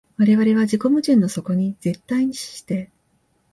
[0.17, 2.89] 我々は自己矛盾の底に絶対に死して、